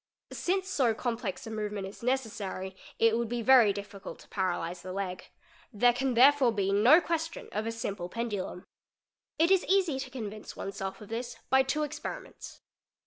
Since 0.33 0.67
so 0.67 0.95
complex 0.95 1.45
a 1.45 1.51
movement 1.51 1.85
is 1.85 2.01
necessary, 2.01 2.75
it 2.97 3.15
would 3.19 3.29
be 3.29 3.43
very— 3.43 3.71
difficult 3.73 4.17
to 4.21 4.27
paralyse 4.29 4.81
the 4.81 4.91
leg; 4.91 5.29
there 5.71 5.93
can 5.93 6.15
therefore 6.15 6.51
be 6.51 6.71
no 6.71 6.99
question 6.99 7.49
of 7.51 7.67
a 7.67 7.71
simple 7.71 8.09
pendulum. 8.09 8.65
It 9.37 9.51
is 9.51 9.63
easy 9.65 9.99
to 9.99 10.09
convince 10.09 10.55
oneself 10.55 11.01
of 11.01 11.09
this 11.09 11.37
by 11.51 11.61
two 11.61 11.83
experiments. 11.83 12.61